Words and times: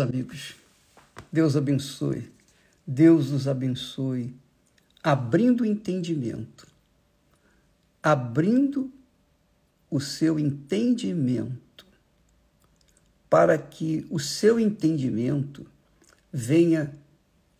amigos, 0.00 0.54
Deus 1.32 1.56
abençoe, 1.56 2.30
Deus 2.86 3.30
os 3.30 3.48
abençoe, 3.48 4.34
abrindo 5.02 5.62
o 5.62 5.66
entendimento, 5.66 6.66
abrindo 8.02 8.90
o 9.90 10.00
seu 10.00 10.38
entendimento, 10.38 11.86
para 13.28 13.58
que 13.58 14.06
o 14.10 14.18
seu 14.18 14.58
entendimento 14.60 15.66
venha 16.32 16.92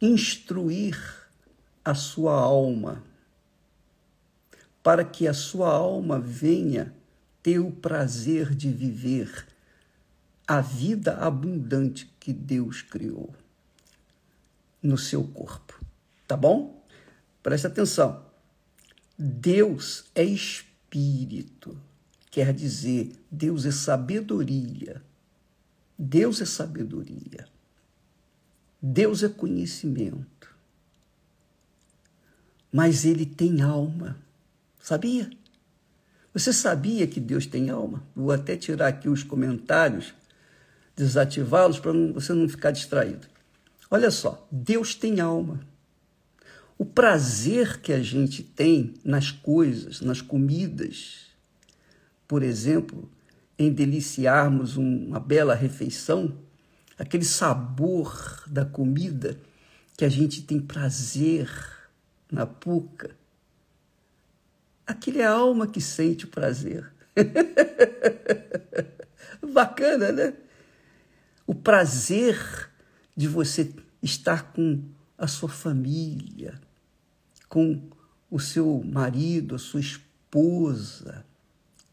instruir 0.00 0.98
a 1.84 1.94
sua 1.94 2.34
alma, 2.34 3.02
para 4.82 5.04
que 5.04 5.26
a 5.26 5.34
sua 5.34 5.72
alma 5.72 6.18
venha 6.18 6.94
ter 7.42 7.58
o 7.58 7.70
prazer 7.70 8.54
de 8.54 8.70
viver 8.70 9.46
a 10.46 10.60
vida 10.60 11.16
abundante 11.18 12.12
que 12.20 12.32
Deus 12.32 12.82
criou 12.82 13.34
no 14.82 14.98
seu 14.98 15.24
corpo. 15.24 15.80
Tá 16.26 16.36
bom? 16.36 16.84
Preste 17.42 17.66
atenção. 17.66 18.24
Deus 19.18 20.04
é 20.14 20.24
espírito, 20.24 21.78
quer 22.30 22.52
dizer, 22.52 23.12
Deus 23.30 23.64
é 23.64 23.70
sabedoria. 23.70 25.02
Deus 25.98 26.40
é 26.40 26.44
sabedoria. 26.44 27.46
Deus 28.82 29.22
é 29.22 29.28
conhecimento. 29.28 30.54
Mas 32.72 33.04
ele 33.04 33.24
tem 33.24 33.62
alma. 33.62 34.18
Sabia? 34.80 35.30
Você 36.34 36.52
sabia 36.52 37.06
que 37.06 37.20
Deus 37.20 37.46
tem 37.46 37.70
alma? 37.70 38.02
Vou 38.14 38.32
até 38.32 38.56
tirar 38.56 38.88
aqui 38.88 39.08
os 39.08 39.22
comentários 39.22 40.12
desativá-los 40.96 41.78
para 41.78 41.92
você 41.92 42.32
não 42.32 42.48
ficar 42.48 42.70
distraído. 42.70 43.26
Olha 43.90 44.10
só, 44.10 44.46
Deus 44.50 44.94
tem 44.94 45.20
alma. 45.20 45.60
O 46.76 46.84
prazer 46.84 47.80
que 47.80 47.92
a 47.92 48.02
gente 48.02 48.42
tem 48.42 48.94
nas 49.04 49.30
coisas, 49.30 50.00
nas 50.00 50.20
comidas, 50.20 51.26
por 52.26 52.42
exemplo, 52.42 53.08
em 53.58 53.72
deliciarmos 53.72 54.76
uma 54.76 55.20
bela 55.20 55.54
refeição, 55.54 56.36
aquele 56.98 57.24
sabor 57.24 58.42
da 58.46 58.64
comida 58.64 59.38
que 59.96 60.04
a 60.04 60.08
gente 60.08 60.42
tem 60.42 60.60
prazer 60.60 61.48
na 62.30 62.44
boca, 62.44 63.16
aquele 64.84 65.20
é 65.20 65.26
a 65.26 65.30
alma 65.30 65.68
que 65.68 65.80
sente 65.80 66.24
o 66.24 66.28
prazer. 66.28 66.92
Bacana, 69.52 70.10
né? 70.10 70.34
O 71.46 71.54
prazer 71.54 72.70
de 73.16 73.28
você 73.28 73.72
estar 74.02 74.52
com 74.52 74.82
a 75.16 75.26
sua 75.26 75.48
família, 75.48 76.60
com 77.48 77.80
o 78.30 78.40
seu 78.40 78.82
marido, 78.84 79.54
a 79.54 79.58
sua 79.58 79.80
esposa, 79.80 81.24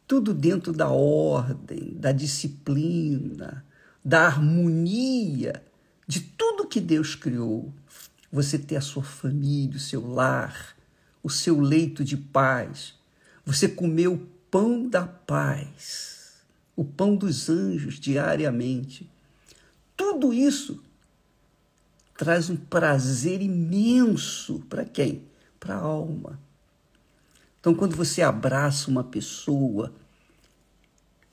tudo 0.07 0.33
dentro 0.33 0.73
da 0.73 0.89
ordem, 0.89 1.93
da 1.95 2.11
disciplina, 2.11 3.65
da 4.03 4.25
harmonia, 4.25 5.63
de 6.07 6.21
tudo 6.21 6.67
que 6.67 6.79
Deus 6.79 7.15
criou. 7.15 7.73
Você 8.31 8.57
ter 8.57 8.77
a 8.77 8.81
sua 8.81 9.03
família, 9.03 9.75
o 9.75 9.79
seu 9.79 10.07
lar, 10.07 10.75
o 11.21 11.29
seu 11.29 11.59
leito 11.59 12.03
de 12.03 12.17
paz. 12.17 12.95
Você 13.45 13.67
comer 13.67 14.07
o 14.07 14.17
pão 14.49 14.87
da 14.87 15.05
paz, 15.05 16.43
o 16.75 16.83
pão 16.83 17.15
dos 17.15 17.49
anjos 17.49 17.99
diariamente 17.99 19.10
tudo 20.01 20.33
isso 20.33 20.81
traz 22.17 22.49
um 22.49 22.55
prazer 22.55 23.39
imenso 23.39 24.59
para 24.67 24.83
quem? 24.83 25.23
Para 25.59 25.75
a 25.75 25.79
alma. 25.79 26.39
Então, 27.59 27.75
quando 27.75 27.95
você 27.95 28.23
abraça 28.23 28.89
uma 28.89 29.03
pessoa 29.03 29.93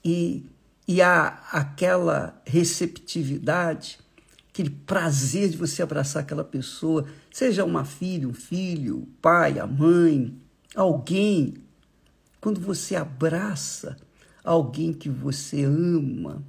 e, 0.05 0.45
e 0.87 1.01
há 1.01 1.43
aquela 1.51 2.39
receptividade, 2.45 3.99
aquele 4.51 4.69
prazer 4.71 5.49
de 5.49 5.57
você 5.57 5.83
abraçar 5.83 6.23
aquela 6.23 6.45
pessoa, 6.45 7.07
seja 7.31 7.65
uma 7.65 7.87
filha, 7.87 8.29
um 8.29 8.35
filho, 8.35 8.99
o 8.99 9.07
pai, 9.23 9.59
a 9.59 9.67
mãe, 9.67 10.39
alguém, 10.75 11.55
quando 12.39 12.61
você 12.61 12.97
abraça 12.97 13.97
alguém 14.45 14.93
que 14.93 15.09
você 15.09 15.65
ama, 15.65 16.43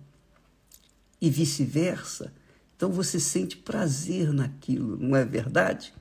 e 1.21 1.29
vice-versa, 1.29 2.33
então 2.75 2.91
você 2.91 3.19
sente 3.19 3.57
prazer 3.57 4.31
naquilo, 4.31 4.97
não 4.97 5.15
é 5.15 5.25
verdade? 5.25 5.93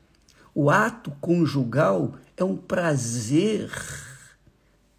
O 0.54 0.70
ato 0.70 1.10
conjugal 1.20 2.14
é 2.36 2.44
um 2.44 2.56
prazer 2.56 3.70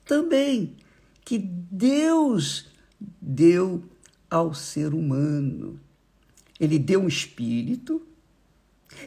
também 0.06 0.76
que 1.24 1.38
Deus 1.38 2.68
deu 3.22 3.84
ao 4.30 4.54
ser 4.54 4.94
humano. 4.94 5.80
Ele 6.60 6.78
deu 6.78 7.02
um 7.02 7.08
espírito, 7.08 8.02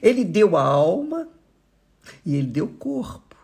ele 0.01 0.25
deu 0.25 0.57
a 0.57 0.63
alma 0.63 1.29
e 2.25 2.37
ele 2.37 2.47
deu 2.47 2.67
o 2.67 2.75
corpo. 2.75 3.37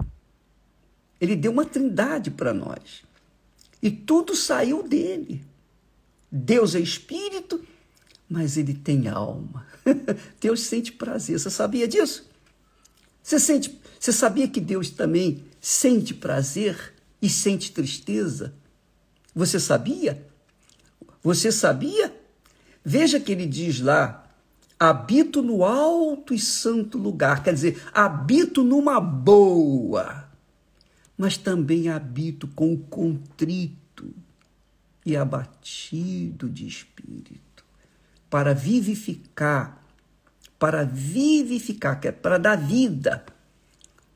Ele 1.21 1.35
deu 1.35 1.50
uma 1.50 1.65
trindade 1.65 2.31
para 2.31 2.55
nós. 2.55 3.03
E 3.83 3.91
tudo 3.91 4.35
saiu 4.35 4.87
dele. 4.87 5.45
Deus 6.31 6.75
é 6.75 6.81
espírito, 6.81 7.65
mas 8.28 8.56
ele 8.56 8.75
tem 8.75 9.09
alma. 9.09 9.66
Deus 10.41 10.61
sente 10.61 10.93
prazer. 10.93 11.39
Você 11.39 11.50
sabia 11.50 11.89
disso? 11.89 12.28
Você, 13.22 13.39
sente, 13.39 13.81
você 13.99 14.12
sabia 14.12 14.49
que 14.49 14.61
Deus 14.61 14.91
também 14.91 15.44
sente 15.61 16.15
prazer 16.15 16.94
e 17.21 17.28
sente 17.28 17.72
tristeza? 17.72 18.55
Você 19.34 19.59
sabia? 19.59 20.27
Você 21.22 21.50
sabia? 21.50 22.15
Veja 22.84 23.19
que 23.19 23.33
ele 23.33 23.47
diz 23.47 23.81
lá: 23.81 24.27
habito 24.78 25.43
no 25.43 25.65
alto 25.65 26.33
e 26.34 26.38
santo 26.38 26.99
lugar, 26.99 27.43
quer 27.43 27.55
dizer, 27.55 27.83
habito 27.93 28.62
numa 28.62 29.00
boa, 29.00 30.28
mas 31.17 31.37
também 31.37 31.88
habito 31.88 32.47
com 32.49 32.77
contrito 32.77 33.88
e 35.08 35.16
abatido 35.16 36.50
de 36.50 36.66
espírito, 36.66 37.64
para 38.28 38.52
vivificar, 38.52 39.82
para 40.58 40.84
vivificar, 40.84 41.98
que 41.98 42.08
é 42.08 42.12
para 42.12 42.36
dar 42.36 42.56
vida, 42.56 43.24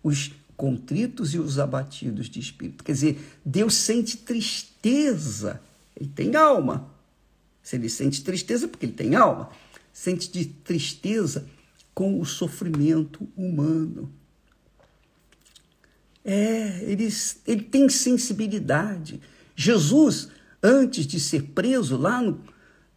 os 0.03 0.33
contritos 0.55 1.33
e 1.33 1.39
os 1.39 1.59
abatidos 1.59 2.29
de 2.29 2.39
espírito. 2.39 2.85
Quer 2.85 2.93
dizer, 2.93 3.39
Deus 3.43 3.75
sente 3.75 4.19
tristeza, 4.19 5.63
ele 5.97 6.11
tem 6.11 6.37
alma. 6.37 6.91
Se 7.63 7.77
ele 7.77 7.89
sente 7.89 8.23
tristeza, 8.23 8.69
porque 8.69 8.85
ele 8.85 8.93
tem 8.93 9.15
alma, 9.15 9.49
sente 9.95 10.31
de 10.31 10.45
tristeza 10.45 11.49
com 11.95 12.21
o 12.21 12.27
sofrimento 12.27 13.27
humano. 13.35 14.13
É, 16.23 16.85
ele, 16.85 17.09
ele 17.47 17.63
tem 17.63 17.89
sensibilidade. 17.89 19.23
Jesus 19.57 20.29
antes 20.63 21.07
de 21.07 21.19
ser 21.19 21.43
preso 21.49 21.97
lá 21.97 22.23
no, 22.23 22.41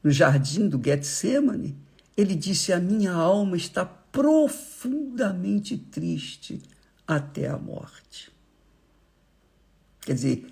no 0.04 0.12
jardim 0.12 0.68
do 0.68 0.82
Getsemane, 0.84 1.76
ele 2.16 2.36
disse: 2.36 2.72
A 2.72 2.80
minha 2.80 3.14
alma 3.14 3.58
está 3.58 3.86
profundamente 3.86 5.78
triste 5.78 6.62
até 7.08 7.48
a 7.48 7.58
morte. 7.58 8.32
Quer 10.02 10.14
dizer, 10.14 10.46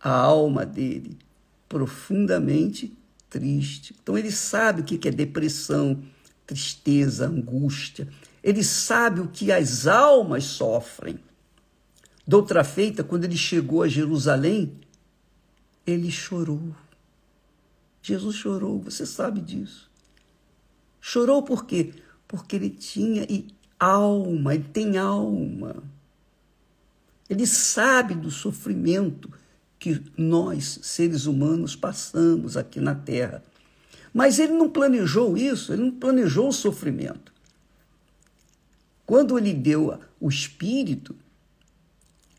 a 0.00 0.10
alma 0.10 0.64
dele 0.64 1.18
profundamente 1.68 2.96
triste. 3.28 3.94
Então 4.02 4.18
ele 4.18 4.30
sabe 4.30 4.80
o 4.80 4.84
que 4.84 5.08
é 5.08 5.10
depressão, 5.10 6.02
tristeza, 6.46 7.26
angústia. 7.26 8.08
Ele 8.42 8.64
sabe 8.64 9.20
o 9.20 9.28
que 9.28 9.52
as 9.52 9.86
almas 9.86 10.44
sofrem. 10.44 11.18
Doutra 12.26 12.64
feita, 12.64 13.04
quando 13.04 13.24
ele 13.24 13.36
chegou 13.36 13.82
a 13.82 13.88
Jerusalém, 13.88 14.78
ele 15.90 16.10
chorou. 16.10 16.74
Jesus 18.02 18.36
chorou, 18.36 18.80
você 18.80 19.04
sabe 19.04 19.40
disso. 19.40 19.90
Chorou 21.00 21.42
por 21.42 21.64
quê? 21.66 21.94
Porque 22.26 22.56
ele 22.56 22.70
tinha 22.70 23.26
alma, 23.78 24.54
ele 24.54 24.64
tem 24.64 24.98
alma. 24.98 25.82
Ele 27.28 27.46
sabe 27.46 28.14
do 28.14 28.30
sofrimento 28.30 29.30
que 29.78 30.02
nós, 30.16 30.80
seres 30.82 31.26
humanos, 31.26 31.74
passamos 31.74 32.56
aqui 32.56 32.80
na 32.80 32.94
Terra. 32.94 33.42
Mas 34.12 34.38
ele 34.38 34.52
não 34.52 34.68
planejou 34.68 35.36
isso, 35.36 35.72
ele 35.72 35.82
não 35.82 35.92
planejou 35.92 36.48
o 36.48 36.52
sofrimento. 36.52 37.32
Quando 39.06 39.38
ele 39.38 39.54
deu 39.54 39.98
o 40.20 40.28
Espírito, 40.28 41.16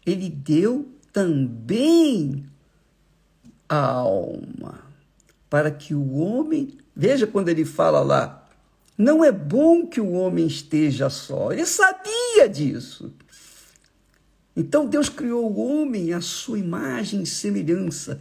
ele 0.05 0.29
deu 0.29 0.89
também 1.11 2.45
a 3.71 3.85
alma, 3.85 4.81
para 5.49 5.71
que 5.71 5.95
o 5.95 6.17
homem. 6.17 6.77
Veja 6.93 7.25
quando 7.25 7.47
ele 7.47 7.63
fala 7.63 8.01
lá 8.01 8.45
Não 8.97 9.23
é 9.23 9.31
bom 9.31 9.87
que 9.87 10.01
o 10.01 10.11
homem 10.11 10.45
esteja 10.45 11.09
só. 11.09 11.53
Ele 11.53 11.65
sabia 11.65 12.49
disso. 12.49 13.13
Então 14.53 14.85
Deus 14.85 15.07
criou 15.07 15.49
o 15.49 15.59
homem 15.65 16.11
à 16.11 16.19
sua 16.19 16.59
imagem 16.59 17.21
e 17.21 17.25
semelhança 17.25 18.19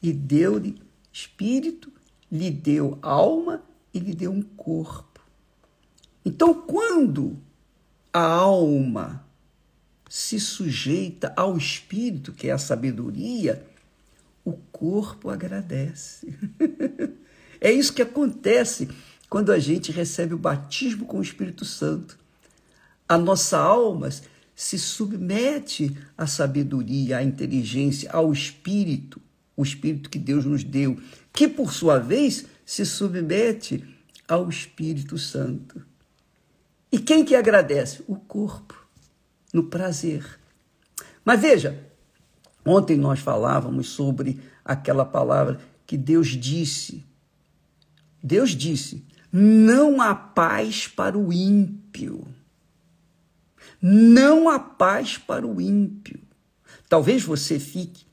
e 0.00 0.12
deu-lhe 0.12 0.80
espírito, 1.12 1.92
lhe 2.30 2.48
deu 2.48 2.96
alma 3.02 3.60
e 3.92 3.98
lhe 3.98 4.14
deu 4.14 4.30
um 4.30 4.40
corpo. 4.40 5.20
Então, 6.24 6.54
quando 6.54 7.36
a 8.12 8.22
alma 8.22 9.24
se 10.08 10.38
sujeita 10.38 11.32
ao 11.36 11.56
espírito, 11.56 12.32
que 12.32 12.48
é 12.48 12.52
a 12.52 12.58
sabedoria, 12.58 13.66
o 14.50 14.58
corpo 14.72 15.30
agradece. 15.30 16.34
é 17.60 17.72
isso 17.72 17.92
que 17.92 18.02
acontece 18.02 18.88
quando 19.28 19.52
a 19.52 19.58
gente 19.58 19.92
recebe 19.92 20.34
o 20.34 20.38
batismo 20.38 21.06
com 21.06 21.18
o 21.18 21.22
Espírito 21.22 21.64
Santo. 21.64 22.18
A 23.08 23.16
nossa 23.16 23.58
alma 23.58 24.10
se 24.54 24.78
submete 24.78 25.96
à 26.18 26.26
sabedoria, 26.26 27.18
à 27.18 27.22
inteligência, 27.22 28.10
ao 28.12 28.32
Espírito, 28.32 29.20
o 29.56 29.62
Espírito 29.62 30.10
que 30.10 30.18
Deus 30.18 30.44
nos 30.44 30.62
deu, 30.62 31.00
que 31.32 31.48
por 31.48 31.72
sua 31.72 31.98
vez 31.98 32.44
se 32.66 32.84
submete 32.84 33.84
ao 34.28 34.48
Espírito 34.48 35.16
Santo. 35.16 35.82
E 36.92 36.98
quem 36.98 37.24
que 37.24 37.34
agradece? 37.34 38.02
O 38.06 38.16
corpo, 38.16 38.86
no 39.52 39.64
prazer. 39.64 40.38
Mas 41.24 41.40
veja, 41.40 41.89
ontem 42.64 42.96
nós 42.96 43.20
falávamos 43.20 43.88
sobre 43.88 44.40
aquela 44.64 45.04
palavra 45.04 45.60
que 45.86 45.96
Deus 45.96 46.28
disse. 46.28 47.04
Deus 48.22 48.50
disse: 48.50 49.04
não 49.32 50.00
há 50.00 50.14
paz 50.14 50.88
para 50.88 51.16
o 51.16 51.32
ímpio. 51.32 52.26
Não 53.80 54.48
há 54.48 54.58
paz 54.58 55.16
para 55.16 55.46
o 55.46 55.60
ímpio. 55.60 56.20
Talvez 56.88 57.22
você 57.22 57.58
fique 57.58 58.04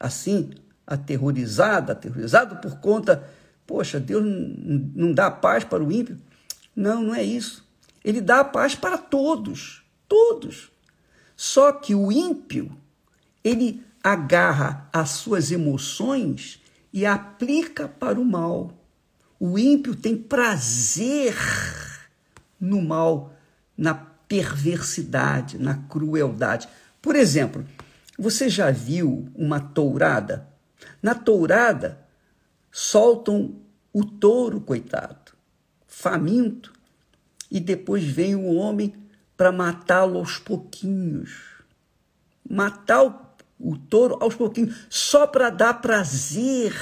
assim, 0.00 0.50
aterrorizado, 0.86 1.92
aterrorizado 1.92 2.56
por 2.56 2.80
conta, 2.80 3.28
poxa, 3.66 4.00
Deus 4.00 4.24
não 4.24 5.12
dá 5.12 5.30
paz 5.30 5.62
para 5.62 5.84
o 5.84 5.92
ímpio. 5.92 6.18
Não, 6.74 7.02
não 7.02 7.14
é 7.14 7.22
isso. 7.22 7.68
Ele 8.02 8.20
dá 8.20 8.42
paz 8.42 8.74
para 8.74 8.96
todos, 8.96 9.84
todos. 10.08 10.72
Só 11.36 11.70
que 11.70 11.94
o 11.94 12.10
ímpio, 12.10 12.74
ele 13.44 13.84
agarra 14.02 14.88
as 14.92 15.10
suas 15.10 15.50
emoções 15.50 16.60
e 16.92 17.06
aplica 17.06 17.88
para 17.88 18.20
o 18.20 18.24
mal. 18.24 18.72
O 19.38 19.58
ímpio 19.58 19.94
tem 19.94 20.16
prazer 20.16 21.36
no 22.60 22.80
mal, 22.80 23.34
na 23.76 23.94
perversidade, 23.94 25.58
na 25.58 25.74
crueldade. 25.74 26.68
Por 27.00 27.16
exemplo, 27.16 27.66
você 28.18 28.48
já 28.48 28.70
viu 28.70 29.28
uma 29.34 29.60
tourada? 29.60 30.46
Na 31.02 31.14
tourada, 31.14 32.06
soltam 32.70 33.56
o 33.92 34.04
touro, 34.04 34.60
coitado, 34.60 35.32
faminto, 35.86 36.72
e 37.50 37.60
depois 37.60 38.04
vem 38.04 38.34
o 38.34 38.54
homem 38.54 38.94
para 39.36 39.52
matá-lo 39.52 40.18
aos 40.18 40.38
pouquinhos. 40.38 41.40
Matar 42.48 43.02
o, 43.02 43.21
o 43.62 43.76
touro 43.76 44.18
aos 44.20 44.34
pouquinhos, 44.34 44.86
só 44.90 45.26
para 45.26 45.48
dar 45.48 45.74
prazer 45.74 46.74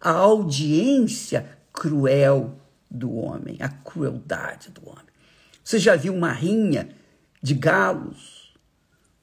à 0.00 0.10
audiência 0.10 1.58
cruel 1.72 2.60
do 2.90 3.14
homem, 3.14 3.56
a 3.60 3.68
crueldade 3.68 4.70
do 4.70 4.86
homem. 4.88 5.06
Você 5.64 5.78
já 5.78 5.96
viu 5.96 6.14
uma 6.14 6.32
rinha 6.32 6.90
de 7.42 7.54
galos? 7.54 8.54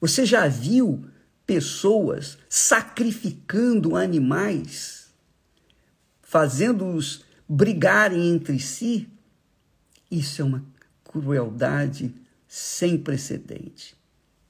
Você 0.00 0.26
já 0.26 0.48
viu 0.48 1.04
pessoas 1.46 2.38
sacrificando 2.48 3.96
animais, 3.96 5.12
fazendo-os 6.22 7.24
brigarem 7.48 8.30
entre 8.30 8.58
si? 8.58 9.08
Isso 10.10 10.42
é 10.42 10.44
uma 10.44 10.64
crueldade 11.04 12.12
sem 12.48 12.98
precedente. 12.98 13.96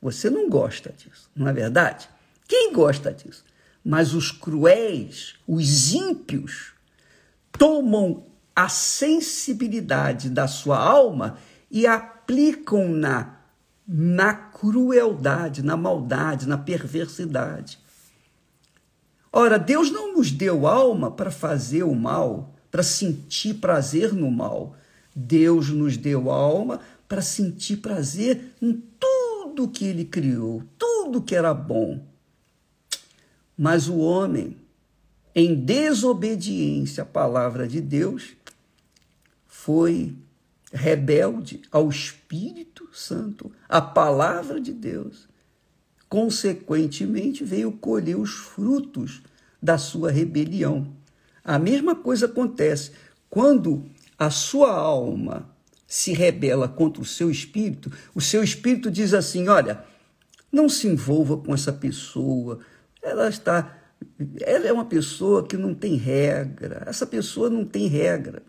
Você 0.01 0.31
não 0.31 0.49
gosta 0.49 0.93
disso, 0.93 1.31
não 1.35 1.49
é 1.49 1.53
verdade? 1.53 2.09
Quem 2.47 2.73
gosta 2.73 3.13
disso? 3.13 3.45
Mas 3.85 4.15
os 4.15 4.31
cruéis, 4.31 5.37
os 5.47 5.93
ímpios, 5.93 6.73
tomam 7.53 8.25
a 8.55 8.69
sensibilidade 8.69 10.31
da 10.31 10.49
sua 10.49 10.79
alma 10.79 11.39
e 11.71 11.87
aplicam-na 11.87 13.37
na 13.87 14.35
crueldade, 14.35 15.63
na 15.63 15.77
maldade, 15.77 16.49
na 16.49 16.59
perversidade. 16.59 17.79
Ora, 19.33 19.59
Deus 19.59 19.91
não 19.91 20.15
nos 20.15 20.31
deu 20.31 20.67
alma 20.67 21.11
para 21.11 21.31
fazer 21.31 21.83
o 21.83 21.95
mal, 21.95 22.55
para 22.71 22.83
sentir 22.83 23.55
prazer 23.55 24.13
no 24.13 24.31
mal. 24.31 24.75
Deus 25.15 25.69
nos 25.69 25.97
deu 25.97 26.31
alma 26.31 26.81
para 27.07 27.23
sentir 27.23 27.77
prazer 27.77 28.55
em 28.61 28.83
tudo 28.99 29.69
que 29.69 29.85
ele 29.85 30.05
criou, 30.05 30.63
tudo 30.79 31.23
que 31.23 31.35
era 31.35 31.55
bom. 31.55 32.03
Mas 33.57 33.89
o 33.89 33.97
homem, 33.99 34.57
em 35.35 35.55
desobediência 35.55 37.03
à 37.03 37.07
palavra 37.07 37.67
de 37.67 37.81
Deus, 37.81 38.37
foi 39.47 40.15
rebelde 40.73 41.63
ao 41.71 41.89
Espírito 41.89 42.89
Santo, 42.93 43.51
à 43.69 43.81
palavra 43.81 44.61
de 44.61 44.73
Deus. 44.73 45.29
Consequentemente, 46.09 47.45
veio 47.45 47.73
colher 47.73 48.17
os 48.17 48.31
frutos 48.31 49.23
da 49.63 49.79
sua 49.79 50.11
rebelião. 50.11 50.95
A 51.43 51.59
mesma 51.59 51.95
coisa 51.95 52.27
acontece 52.27 52.93
quando 53.29 53.85
a 54.19 54.31
sua 54.31 54.73
alma 54.73 55.51
se 55.87 56.13
rebela 56.13 56.69
contra 56.69 57.03
o 57.03 57.07
seu 57.07 57.31
espírito, 57.31 57.93
o 58.15 58.21
seu 58.21 58.43
espírito 58.43 58.91
diz 58.91 59.15
assim: 59.15 59.49
olha, 59.49 59.85
não 60.51 60.69
se 60.69 60.87
envolva 60.87 61.37
com 61.37 61.55
essa 61.55 61.73
pessoa, 61.73 62.61
ela 63.07 63.29
está. 63.29 63.79
Ela 64.41 64.67
é 64.67 64.73
uma 64.73 64.85
pessoa 64.85 65.47
que 65.47 65.57
não 65.57 65.75
tem 65.75 65.97
regra, 65.97 66.83
essa 66.87 67.07
pessoa 67.07 67.49
não 67.49 67.65
tem 67.65 67.87
regra. 67.87 68.43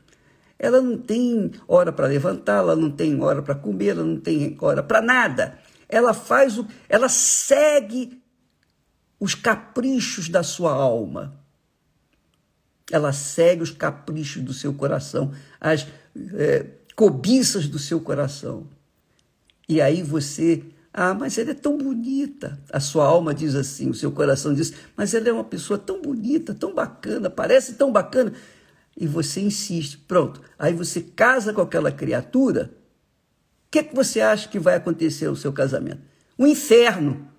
Ela 0.59 0.81
não 0.81 0.98
tem 0.98 1.51
hora 1.68 1.92
para 1.92 2.07
levantar, 2.07 2.57
ela 2.57 2.75
não 2.75 2.89
tem 2.89 3.21
hora 3.21 3.44
para 3.44 3.54
comer, 3.54 3.90
ela 3.90 4.04
não 4.04 4.19
tem 4.19 4.57
hora 4.59 4.81
para 4.81 5.02
nada. 5.02 5.59
Ela 5.87 6.14
faz 6.14 6.57
o. 6.57 6.68
Ela 6.90 7.07
segue 7.07 8.21
os 9.19 9.35
caprichos 9.35 10.30
da 10.30 10.42
sua 10.44 10.73
alma. 10.73 11.40
Ela 12.92 13.11
segue 13.14 13.61
os 13.61 13.71
caprichos 13.71 14.42
do 14.42 14.54
seu 14.54 14.73
coração, 14.73 15.31
as 15.59 15.85
é, 16.33 16.66
cobiças 16.95 17.68
do 17.68 17.78
seu 17.78 17.99
coração. 17.99 18.68
E 19.68 19.81
aí 19.81 20.02
você, 20.02 20.64
ah, 20.99 21.13
mas 21.13 21.37
ela 21.37 21.51
é 21.51 21.54
tão 21.54 21.77
bonita. 21.77 22.59
A 22.73 22.80
sua 22.80 23.06
alma 23.06 23.31
diz 23.31 23.54
assim, 23.54 23.87
o 23.87 23.94
seu 23.94 24.11
coração 24.11 24.51
diz, 24.51 24.73
mas 24.95 25.13
ela 25.13 25.30
é 25.30 25.31
uma 25.31 25.44
pessoa 25.44 25.77
tão 25.77 26.01
bonita, 26.01 26.56
tão 26.56 26.73
bacana, 26.73 27.30
parece 27.30 27.75
tão 27.75 27.92
bacana. 27.92 28.33
E 28.99 29.06
você 29.06 29.39
insiste, 29.39 29.99
pronto. 29.99 30.42
Aí 30.57 30.73
você 30.73 30.99
casa 30.99 31.54
com 31.54 31.61
aquela 31.61 31.92
criatura. 31.92 32.73
O 33.68 33.69
que, 33.69 33.77
é 33.77 33.83
que 33.83 33.95
você 33.95 34.21
acha 34.21 34.49
que 34.49 34.57
vai 34.57 34.73
acontecer 34.73 35.30
no 35.30 35.35
seu 35.35 35.54
casamento? 35.54 36.01
Um 36.37 36.47
inferno. 36.47 37.30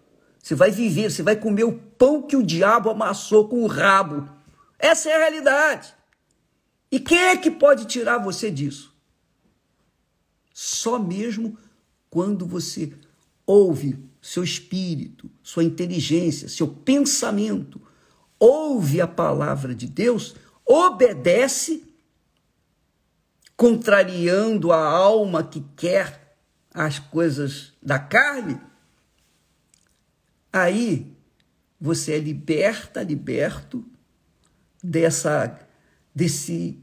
Você 0.40 0.54
vai 0.54 0.70
viver, 0.70 1.10
você 1.10 1.24
vai 1.24 1.34
comer 1.34 1.64
o 1.64 1.72
pão 1.72 2.22
que 2.22 2.36
o 2.36 2.44
diabo 2.44 2.90
amassou 2.90 3.48
com 3.48 3.64
o 3.64 3.66
rabo. 3.66 4.28
Essa 4.78 5.10
é 5.10 5.16
a 5.16 5.18
realidade. 5.18 5.92
E 6.92 7.00
quem 7.00 7.18
é 7.18 7.36
que 7.36 7.50
pode 7.50 7.86
tirar 7.86 8.18
você 8.18 8.52
disso? 8.52 8.94
Só 10.54 10.96
mesmo 10.96 11.58
quando 12.08 12.46
você 12.46 12.92
ouve 13.48 13.98
seu 14.20 14.44
espírito, 14.44 15.30
sua 15.42 15.64
inteligência, 15.64 16.50
seu 16.50 16.68
pensamento, 16.68 17.80
ouve 18.38 19.00
a 19.00 19.06
palavra 19.06 19.74
de 19.74 19.86
Deus, 19.86 20.36
obedece, 20.66 21.82
contrariando 23.56 24.70
a 24.70 24.86
alma 24.86 25.42
que 25.42 25.64
quer 25.74 26.36
as 26.74 26.98
coisas 26.98 27.72
da 27.82 27.98
carne, 27.98 28.60
aí 30.52 31.16
você 31.80 32.12
é 32.12 32.18
liberta, 32.18 33.02
liberto 33.02 33.82
dessa 34.84 35.58
desse 36.14 36.78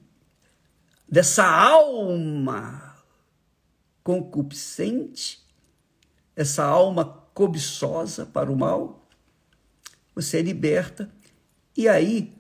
dessa 1.07 1.45
alma 1.45 2.95
concupiscente, 4.03 5.44
essa 6.35 6.63
alma 6.63 7.05
cobiçosa 7.33 8.25
para 8.25 8.51
o 8.51 8.55
mal, 8.55 9.07
você 10.13 10.37
é 10.37 10.41
liberta 10.41 11.11
e 11.75 11.87
aí 11.87 12.33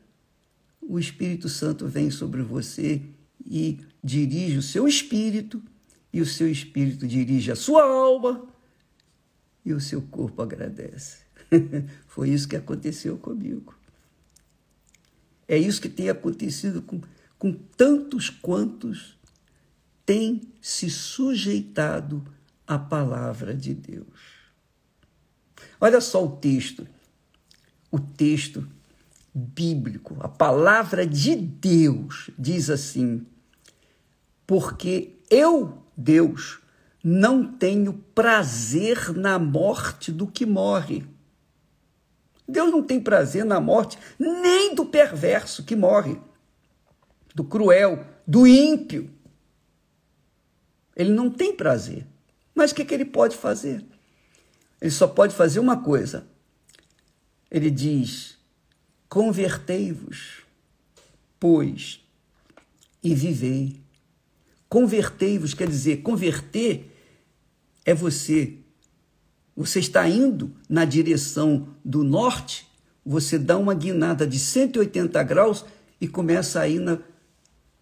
o 0.81 0.99
Espírito 0.99 1.49
Santo 1.49 1.87
vem 1.87 2.09
sobre 2.09 2.41
você 2.41 3.01
e 3.45 3.79
dirige 4.03 4.57
o 4.57 4.61
seu 4.61 4.87
espírito, 4.87 5.61
e 6.13 6.21
o 6.21 6.25
seu 6.25 6.49
espírito 6.49 7.07
dirige 7.07 7.51
a 7.51 7.55
sua 7.55 7.83
alma, 7.83 8.47
e 9.65 9.73
o 9.73 9.81
seu 9.81 10.01
corpo 10.01 10.41
agradece. 10.41 11.25
Foi 12.07 12.29
isso 12.29 12.47
que 12.47 12.55
aconteceu 12.55 13.17
comigo. 13.17 13.75
É 15.47 15.57
isso 15.57 15.81
que 15.81 15.89
tem 15.89 16.09
acontecido 16.09 16.81
com, 16.81 17.01
com 17.37 17.51
tantos 17.51 18.29
quantos 18.29 19.17
têm 20.05 20.41
se 20.61 20.89
sujeitado 20.89 22.23
à 22.67 22.77
palavra 22.77 23.53
de 23.53 23.73
Deus. 23.73 24.07
Olha 25.79 26.01
só 26.01 26.23
o 26.23 26.37
texto, 26.37 26.87
o 27.91 27.99
texto 27.99 28.67
bíblico, 29.33 30.15
a 30.21 30.29
palavra 30.29 31.05
de 31.05 31.35
Deus 31.35 32.29
diz 32.37 32.69
assim: 32.69 33.25
porque 34.47 35.19
eu, 35.29 35.83
Deus, 35.95 36.59
não 37.03 37.51
tenho 37.51 37.93
prazer 37.93 39.13
na 39.13 39.37
morte 39.37 40.11
do 40.11 40.27
que 40.27 40.45
morre. 40.45 41.05
Deus 42.47 42.71
não 42.71 42.83
tem 42.83 42.99
prazer 42.99 43.43
na 43.43 43.59
morte 43.59 43.97
nem 44.19 44.75
do 44.75 44.85
perverso 44.85 45.63
que 45.63 45.75
morre, 45.75 46.19
do 47.33 47.43
cruel, 47.43 48.05
do 48.25 48.45
ímpio. 48.45 49.11
Ele 50.95 51.11
não 51.11 51.29
tem 51.29 51.55
prazer. 51.55 52.07
Mas 52.55 52.71
o 52.71 52.75
que, 52.75 52.85
que 52.85 52.93
ele 52.93 53.05
pode 53.05 53.35
fazer? 53.35 53.85
Ele 54.81 54.91
só 54.91 55.05
pode 55.07 55.35
fazer 55.35 55.59
uma 55.59 55.77
coisa. 55.77 56.25
Ele 57.51 57.69
diz: 57.69 58.37
convertei-vos, 59.09 60.43
pois, 61.39 61.99
e 63.03 63.13
vivei. 63.13 63.83
Convertei-vos 64.69 65.53
quer 65.53 65.67
dizer, 65.67 65.97
converter 65.97 66.91
é 67.85 67.93
você. 67.93 68.57
Você 69.55 69.79
está 69.79 70.07
indo 70.09 70.53
na 70.67 70.83
direção 70.83 71.69
do 71.83 72.03
norte, 72.03 72.67
você 73.05 73.37
dá 73.37 73.57
uma 73.57 73.73
guinada 73.73 74.25
de 74.27 74.39
180 74.39 75.21
graus 75.23 75.63
e 76.01 76.07
começa 76.07 76.59
a 76.59 76.67
ir 76.67 76.79
na, 76.79 76.99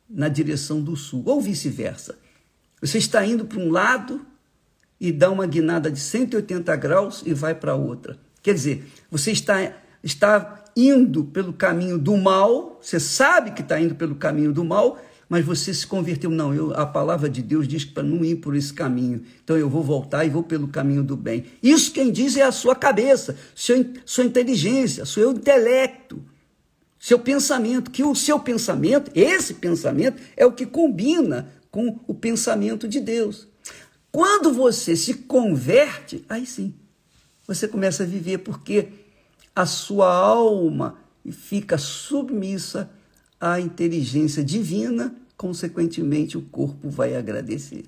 na 0.08 0.28
direção 0.28 0.84
do 0.84 0.96
sul, 0.96 1.24
ou 1.26 1.42
vice-versa. 1.42 2.20
Você 2.80 2.98
está 2.98 3.26
indo 3.26 3.46
para 3.46 3.60
um 3.60 3.72
lado 3.72 4.24
e 5.04 5.12
dá 5.12 5.30
uma 5.30 5.46
guinada 5.46 5.92
de 5.92 6.00
180 6.00 6.74
graus 6.78 7.24
e 7.26 7.34
vai 7.34 7.54
para 7.54 7.76
outra. 7.76 8.18
Quer 8.42 8.54
dizer, 8.54 8.86
você 9.12 9.34
está, 9.34 9.74
está 10.02 10.64
indo 10.78 11.26
pelo 11.26 11.52
caminho 11.52 11.98
do 11.98 12.16
mal, 12.16 12.80
você 12.82 13.02
sabe 13.02 13.52
que 13.52 13.62
está 13.62 13.78
indo 13.82 13.96
pelo 13.96 14.16
caminho 14.16 14.54
do 14.54 14.64
mal, 14.64 14.98
mas 15.28 15.44
você 15.44 15.74
se 15.74 15.86
converteu. 15.86 16.30
Não, 16.30 16.54
eu, 16.54 16.74
a 16.74 16.86
palavra 16.86 17.30
de 17.30 17.42
Deus 17.42 17.68
diz 17.68 17.84
para 17.84 18.02
não 18.02 18.24
ir 18.24 18.38
por 18.38 18.56
esse 18.56 18.74
caminho. 18.74 19.24
Então 19.44 19.58
eu 19.58 19.70
vou 19.70 19.84
voltar 19.84 20.24
e 20.24 20.30
vou 20.30 20.42
pelo 20.42 20.70
caminho 20.70 21.04
do 21.04 21.18
bem. 21.18 21.48
Isso 21.62 21.92
quem 21.92 22.10
diz 22.10 22.38
é 22.38 22.44
a 22.44 22.52
sua 22.54 22.74
cabeça, 22.74 23.36
seu, 23.54 23.86
sua 24.06 24.24
inteligência, 24.24 25.06
seu 25.06 25.34
intelecto, 25.34 26.24
seu 26.98 27.20
pensamento. 27.20 27.92
Que 27.92 28.06
o 28.06 28.16
seu 28.16 28.40
pensamento, 28.40 29.12
esse 29.14 29.56
pensamento, 29.56 30.22
é 30.38 30.46
o 30.46 30.54
que 30.54 30.66
combina 30.66 31.50
com 31.70 32.00
o 32.08 32.14
pensamento 32.14 32.88
de 32.88 33.02
Deus. 33.02 33.52
Quando 34.14 34.54
você 34.54 34.96
se 34.96 35.16
converte, 35.16 36.24
aí 36.30 36.46
sim, 36.46 36.76
você 37.48 37.68
começa 37.68 38.04
a 38.04 38.06
viver 38.06 38.38
porque 38.38 38.90
a 39.56 39.66
sua 39.66 40.16
alma 40.16 41.00
fica 41.32 41.80
submissa 41.80 42.92
à 43.42 43.60
inteligência 43.60 44.44
divina, 44.44 45.16
consequentemente 45.36 46.38
o 46.38 46.44
corpo 46.44 46.92
vai 46.92 47.16
agradecer. 47.16 47.86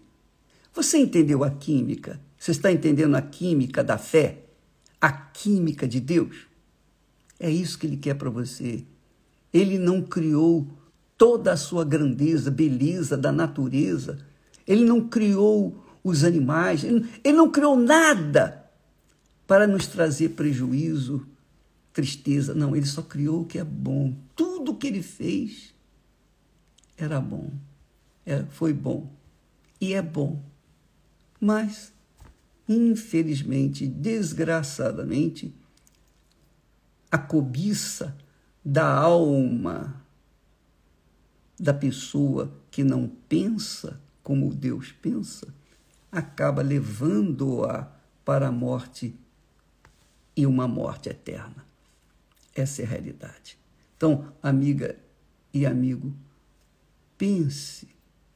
Você 0.74 0.98
entendeu 0.98 1.44
a 1.44 1.52
química? 1.52 2.20
Você 2.40 2.50
está 2.50 2.72
entendendo 2.72 3.14
a 3.14 3.22
química 3.22 3.84
da 3.84 4.00
fé? 4.00 4.46
A 5.00 5.12
química 5.12 5.88
de 5.88 6.00
Deus? 6.00 6.48
É 7.40 7.52
isso 7.52 7.78
que 7.78 7.86
ele 7.86 7.98
quer 7.98 8.16
para 8.16 8.32
você. 8.32 8.84
Ele 9.54 9.78
não 9.78 10.02
criou 10.02 10.68
toda 11.16 11.54
a 11.54 11.58
sua 11.58 11.86
grandeza, 11.86 12.50
beleza 12.50 13.16
da 13.16 13.32
natureza. 13.32 14.18
Ele 14.66 14.84
não 14.84 15.08
criou 15.08 15.85
os 16.06 16.24
animais, 16.24 16.84
ele 16.84 17.36
não 17.36 17.50
criou 17.50 17.76
nada 17.76 18.70
para 19.48 19.66
nos 19.66 19.88
trazer 19.88 20.30
prejuízo, 20.30 21.28
tristeza. 21.92 22.54
Não, 22.54 22.76
ele 22.76 22.86
só 22.86 23.02
criou 23.02 23.42
o 23.42 23.46
que 23.46 23.58
é 23.58 23.64
bom. 23.64 24.16
Tudo 24.36 24.76
que 24.76 24.86
ele 24.86 25.02
fez 25.02 25.74
era 26.96 27.20
bom, 27.20 27.50
é, 28.24 28.44
foi 28.52 28.72
bom 28.72 29.12
e 29.82 29.96
é 29.96 30.02
bom. 30.04 30.44
Mas, 31.42 31.92
infelizmente, 32.70 33.88
desgraçadamente, 33.88 35.52
a 37.10 37.18
cobiça 37.18 38.16
da 38.64 38.88
alma 38.88 40.06
da 41.60 41.74
pessoa 41.74 42.54
que 42.70 42.84
não 42.84 43.10
pensa 43.28 44.00
como 44.22 44.54
Deus 44.54 44.92
pensa 44.92 45.48
acaba 46.16 46.62
levando-a 46.62 47.92
para 48.24 48.48
a 48.48 48.52
morte 48.52 49.14
e 50.36 50.46
uma 50.46 50.66
morte 50.66 51.10
eterna. 51.10 51.66
Essa 52.56 52.82
é 52.82 52.86
a 52.86 52.88
realidade. 52.88 53.58
Então, 53.98 54.26
amiga 54.42 54.98
e 55.54 55.66
amigo, 55.66 56.14
pense, 57.18 57.90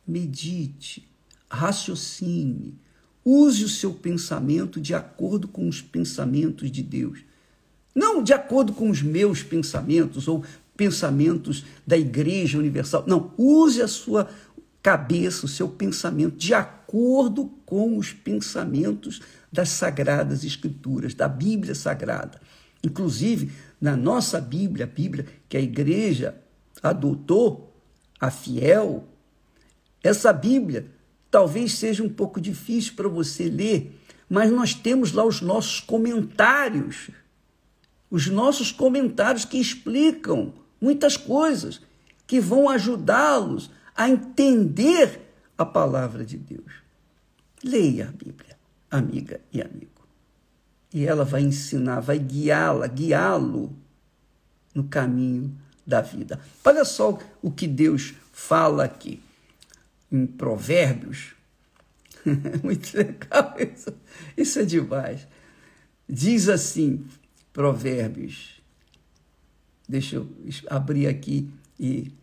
medite, 0.05 1.09
raciocine, 1.50 2.77
use 3.24 3.63
o 3.63 3.69
seu 3.69 3.93
pensamento 3.93 4.79
de 4.81 4.93
acordo 4.93 5.48
com 5.48 5.67
os 5.67 5.81
pensamentos 5.81 6.69
de 6.69 6.83
Deus. 6.83 7.19
Não 7.95 8.21
de 8.21 8.33
acordo 8.33 8.74
com 8.74 8.89
os 8.89 9.01
meus 9.01 9.41
pensamentos 9.41 10.27
ou 10.27 10.43
pensamentos 10.75 11.65
da 11.88 11.98
Igreja 11.98 12.57
Universal. 12.57 13.05
Não, 13.07 13.33
use 13.38 13.81
a 13.81 13.88
sua 13.88 14.29
cabeça, 14.83 15.45
o 15.45 15.50
seu 15.50 15.69
pensamento 15.69 16.36
de 16.36 16.53
acordo 16.53 16.78
com 17.65 17.98
os 17.98 18.12
pensamentos 18.12 19.22
das 19.51 19.69
sagradas 19.69 20.43
escrituras, 20.43 21.13
da 21.13 21.27
Bíblia 21.27 21.75
Sagrada. 21.75 22.41
Inclusive, 22.84 23.51
na 23.79 23.96
nossa 23.96 24.41
Bíblia, 24.41 24.86
a 24.86 24.88
Bíblia 24.88 25.27
que 25.48 25.55
a 25.55 25.62
igreja 25.62 26.36
adotou, 26.81 27.72
a 28.19 28.31
fiel, 28.31 29.08
essa 30.03 30.34
Bíblia 30.34 30.88
talvez 31.29 31.74
seja 31.74 32.03
um 32.03 32.10
pouco 32.10 32.41
difícil 32.41 32.93
para 32.96 33.08
você 33.08 33.48
ler, 33.48 33.96
mas 34.27 34.51
nós 34.51 34.74
temos 34.74 35.12
lá 35.12 35.24
os 35.24 35.41
nossos 35.41 35.79
comentários, 35.79 37.12
os 38.10 38.27
nossos 38.27 38.72
comentários 38.72 39.46
que 39.46 39.58
explicam 39.60 40.53
muitas 40.81 41.15
coisas, 41.15 41.81
que 42.25 42.39
vão 42.39 42.67
ajudá-los 42.67 43.69
a 43.96 44.10
entender 44.10 45.28
a 45.60 45.66
palavra 45.66 46.25
de 46.25 46.38
Deus. 46.38 46.72
Leia 47.62 48.08
a 48.08 48.12
Bíblia, 48.13 48.58
amiga 48.89 49.42
e 49.51 49.62
amigo. 49.62 50.08
E 50.94 51.06
ela 51.06 51.25
vai 51.25 51.42
ensinar, 51.42 52.00
vai 52.00 52.18
guiá-la, 52.18 52.88
guiá-lo 52.88 53.75
no 54.74 54.86
caminho 54.86 55.54
da 55.86 56.00
vida. 56.00 56.39
Olha 56.63 56.86
só 56.86 57.20
o 57.42 57.51
que 57.51 57.68
Deus 57.68 58.13
fala 58.32 58.86
aqui 58.86 59.22
em 60.10 60.25
Provérbios. 60.25 61.36
Muito 62.63 62.98
legal 62.98 63.54
isso. 63.60 63.94
Isso 64.38 64.60
é 64.60 64.66
demais. 64.66 65.28
Diz 66.08 66.48
assim, 66.48 67.06
Provérbios. 67.51 68.62
Deixa 69.88 70.16
eu 70.16 70.30
abrir 70.70 71.08
aqui 71.08 71.51
e 71.78 72.13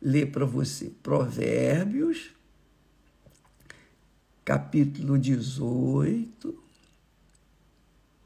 ler 0.00 0.30
para 0.30 0.44
você. 0.44 0.92
Provérbios, 1.02 2.30
capítulo 4.50 5.16
18 5.16 6.58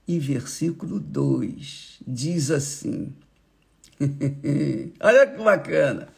e 0.08 0.18
versículo 0.18 0.98
2. 0.98 1.98
Diz 2.06 2.50
assim: 2.50 3.12
Olha 5.00 5.26
que 5.26 5.42
bacana! 5.42 6.08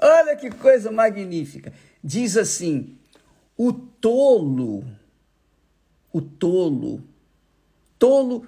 Olha 0.00 0.36
que 0.36 0.48
coisa 0.48 0.92
magnífica! 0.92 1.72
Diz 2.04 2.36
assim: 2.36 2.96
o 3.56 3.72
tolo, 3.72 4.84
o 6.12 6.22
tolo, 6.22 7.02
tolo 7.98 8.46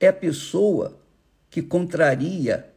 é 0.00 0.08
a 0.08 0.12
pessoa 0.12 0.98
que 1.48 1.62
contraria 1.62 2.68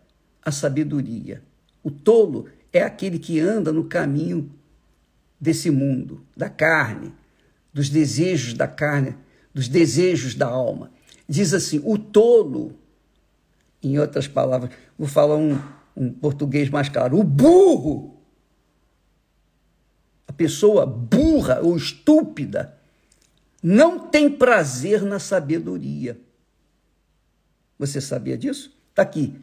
a 0.45 0.51
sabedoria. 0.51 1.41
O 1.83 1.89
tolo 1.89 2.47
é 2.71 2.83
aquele 2.83 3.17
que 3.17 3.39
anda 3.39 3.71
no 3.71 3.85
caminho 3.85 4.51
desse 5.39 5.71
mundo, 5.71 6.23
da 6.37 6.47
carne, 6.47 7.19
dos 7.73 7.89
desejos 7.89 8.53
da 8.53 8.67
carne, 8.67 9.15
dos 9.53 9.67
desejos 9.67 10.35
da 10.35 10.47
alma. 10.47 10.91
Diz 11.27 11.53
assim: 11.53 11.81
o 11.83 11.97
tolo, 11.97 12.77
em 13.81 13.97
outras 13.99 14.27
palavras, 14.27 14.71
vou 14.97 15.07
falar 15.07 15.37
um, 15.37 15.59
um 15.95 16.11
português 16.11 16.69
mais 16.69 16.89
claro, 16.89 17.19
o 17.19 17.23
burro. 17.23 18.17
pessoa 20.37 20.87
burra 20.87 21.59
ou 21.61 21.77
estúpida 21.77 22.75
não 23.61 23.99
tem 23.99 24.27
prazer 24.27 25.03
na 25.03 25.19
sabedoria. 25.19 26.19
Você 27.77 28.01
sabia 28.01 28.35
disso? 28.37 28.75
Está 28.89 29.03
aqui. 29.03 29.35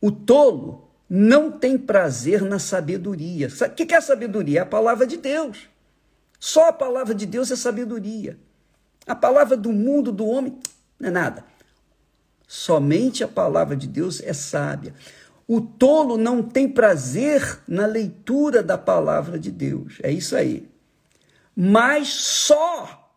O 0.00 0.10
tolo 0.12 0.90
não 1.08 1.50
tem 1.50 1.78
prazer 1.78 2.42
na 2.42 2.58
sabedoria. 2.58 3.48
O 3.48 3.74
que 3.74 3.94
é 3.94 3.96
a 3.96 4.02
sabedoria? 4.02 4.58
É 4.58 4.62
a 4.62 4.66
palavra 4.66 5.06
de 5.06 5.16
Deus. 5.16 5.68
Só 6.38 6.68
a 6.68 6.72
palavra 6.72 7.14
de 7.14 7.26
Deus 7.26 7.50
é 7.50 7.56
sabedoria. 7.56 8.38
A 9.06 9.14
palavra 9.14 9.56
do 9.56 9.72
mundo, 9.72 10.12
do 10.12 10.26
homem, 10.26 10.58
não 10.98 11.08
é 11.08 11.10
nada. 11.10 11.44
Somente 12.46 13.22
a 13.22 13.28
palavra 13.28 13.76
de 13.76 13.86
Deus 13.86 14.20
é 14.22 14.32
sábia. 14.32 14.94
O 15.46 15.60
tolo 15.60 16.16
não 16.16 16.42
tem 16.42 16.68
prazer 16.68 17.60
na 17.66 17.86
leitura 17.86 18.62
da 18.62 18.76
palavra 18.76 19.38
de 19.38 19.50
Deus. 19.50 19.98
É 20.02 20.10
isso 20.10 20.36
aí. 20.36 20.68
Mas 21.56 22.08
só 22.08 23.10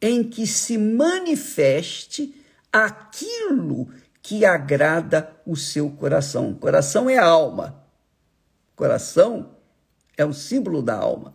em 0.00 0.24
que 0.24 0.46
se 0.46 0.78
manifeste 0.78 2.34
aquilo 2.72 3.88
que 4.22 4.44
agrada 4.44 5.30
o 5.44 5.56
seu 5.56 5.90
coração. 5.90 6.54
Coração 6.54 7.10
é 7.10 7.18
alma. 7.18 7.84
Coração 8.74 9.50
é 10.16 10.24
o 10.24 10.32
símbolo 10.32 10.82
da 10.82 10.96
alma. 10.96 11.34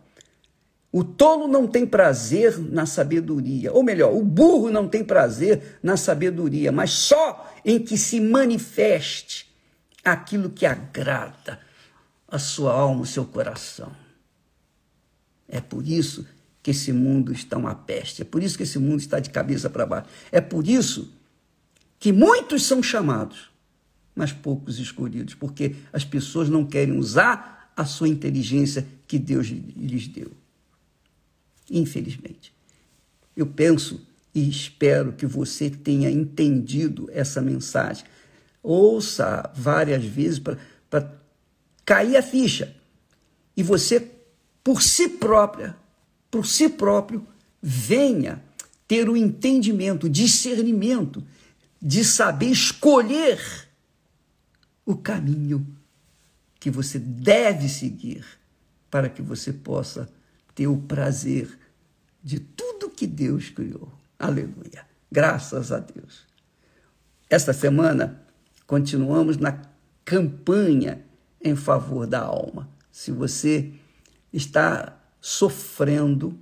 O 0.98 1.04
tolo 1.04 1.46
não 1.46 1.68
tem 1.68 1.86
prazer 1.86 2.58
na 2.58 2.84
sabedoria, 2.84 3.72
ou 3.72 3.84
melhor, 3.84 4.12
o 4.12 4.20
burro 4.20 4.68
não 4.68 4.88
tem 4.88 5.04
prazer 5.04 5.78
na 5.80 5.96
sabedoria, 5.96 6.72
mas 6.72 6.90
só 6.90 7.54
em 7.64 7.78
que 7.78 7.96
se 7.96 8.18
manifeste 8.20 9.46
aquilo 10.04 10.50
que 10.50 10.66
agrada 10.66 11.60
a 12.26 12.36
sua 12.36 12.72
alma, 12.72 13.02
o 13.02 13.06
seu 13.06 13.24
coração. 13.24 13.92
É 15.46 15.60
por 15.60 15.86
isso 15.86 16.26
que 16.64 16.72
esse 16.72 16.92
mundo 16.92 17.32
está 17.32 17.56
uma 17.56 17.76
peste, 17.76 18.22
é 18.22 18.24
por 18.24 18.42
isso 18.42 18.56
que 18.56 18.64
esse 18.64 18.80
mundo 18.80 18.98
está 18.98 19.20
de 19.20 19.30
cabeça 19.30 19.70
para 19.70 19.86
baixo, 19.86 20.08
é 20.32 20.40
por 20.40 20.66
isso 20.66 21.14
que 22.00 22.12
muitos 22.12 22.64
são 22.66 22.82
chamados, 22.82 23.52
mas 24.16 24.32
poucos 24.32 24.80
escolhidos, 24.80 25.36
porque 25.36 25.76
as 25.92 26.04
pessoas 26.04 26.48
não 26.48 26.66
querem 26.66 26.98
usar 26.98 27.72
a 27.76 27.84
sua 27.84 28.08
inteligência 28.08 28.84
que 29.06 29.16
Deus 29.16 29.46
lhes 29.46 30.08
deu 30.08 30.32
infelizmente. 31.70 32.52
Eu 33.36 33.46
penso 33.46 34.06
e 34.34 34.48
espero 34.48 35.12
que 35.12 35.26
você 35.26 35.70
tenha 35.70 36.10
entendido 36.10 37.08
essa 37.12 37.40
mensagem. 37.40 38.04
Ouça 38.62 39.50
várias 39.54 40.04
vezes 40.04 40.38
para 40.38 41.12
cair 41.84 42.16
a 42.16 42.22
ficha. 42.22 42.74
E 43.56 43.62
você, 43.62 44.06
por 44.62 44.82
si 44.82 45.08
própria, 45.08 45.76
por 46.30 46.46
si 46.46 46.68
próprio, 46.68 47.26
venha 47.62 48.42
ter 48.86 49.08
o 49.08 49.16
entendimento, 49.16 50.06
o 50.06 50.10
discernimento 50.10 51.24
de 51.80 52.04
saber 52.04 52.50
escolher 52.50 53.40
o 54.84 54.96
caminho 54.96 55.66
que 56.58 56.70
você 56.70 56.98
deve 56.98 57.68
seguir 57.68 58.24
para 58.90 59.08
que 59.08 59.22
você 59.22 59.52
possa 59.52 60.08
ter 60.58 60.66
o 60.66 60.76
prazer 60.76 61.56
de 62.20 62.40
tudo 62.40 62.90
que 62.90 63.06
Deus 63.06 63.48
criou. 63.48 63.92
Aleluia. 64.18 64.84
Graças 65.08 65.70
a 65.70 65.78
Deus. 65.78 66.26
Esta 67.30 67.52
semana 67.52 68.20
continuamos 68.66 69.36
na 69.36 69.62
campanha 70.04 71.04
em 71.40 71.54
favor 71.54 72.08
da 72.08 72.18
alma. 72.22 72.68
Se 72.90 73.12
você 73.12 73.72
está 74.32 74.98
sofrendo 75.20 76.36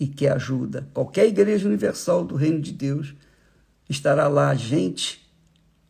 e 0.00 0.08
quer 0.08 0.32
ajuda, 0.32 0.88
qualquer 0.92 1.28
igreja 1.28 1.68
universal 1.68 2.24
do 2.24 2.34
Reino 2.34 2.60
de 2.60 2.72
Deus 2.72 3.14
estará 3.88 4.26
lá 4.26 4.52
gente, 4.56 5.32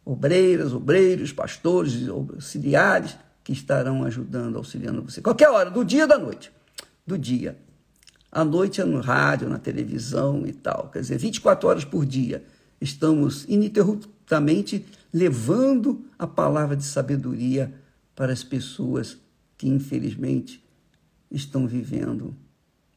obreiras, 0.04 0.74
obreiros, 0.74 1.32
pastores, 1.32 2.10
auxiliares 2.10 3.16
que 3.42 3.52
estarão 3.52 4.04
ajudando, 4.04 4.58
auxiliando 4.58 5.00
você. 5.00 5.22
Qualquer 5.22 5.48
hora, 5.48 5.70
do 5.70 5.82
dia 5.82 6.02
ou 6.02 6.08
da 6.08 6.18
noite 6.18 6.57
do 7.08 7.18
dia. 7.18 7.58
À 8.30 8.44
noite 8.44 8.80
é 8.80 8.84
no 8.84 9.00
rádio, 9.00 9.48
na 9.48 9.58
televisão 9.58 10.46
e 10.46 10.52
tal. 10.52 10.90
Quer 10.92 11.00
dizer, 11.00 11.18
24 11.18 11.68
horas 11.68 11.84
por 11.84 12.04
dia 12.04 12.44
estamos 12.80 13.44
ininterruptamente 13.48 14.84
levando 15.12 16.04
a 16.18 16.26
palavra 16.26 16.76
de 16.76 16.84
sabedoria 16.84 17.72
para 18.14 18.32
as 18.32 18.44
pessoas 18.44 19.16
que, 19.56 19.66
infelizmente, 19.66 20.62
estão 21.30 21.66
vivendo 21.66 22.36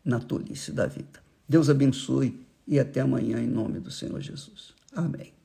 na 0.04 0.20
tolice 0.20 0.72
da 0.72 0.86
vida. 0.86 1.24
Deus 1.48 1.70
abençoe 1.70 2.46
e 2.68 2.80
até 2.80 3.00
amanhã, 3.02 3.40
em 3.40 3.48
nome 3.48 3.80
do 3.80 3.90
Senhor 3.90 4.20
Jesus. 4.20 4.74
Amém. 4.94 5.41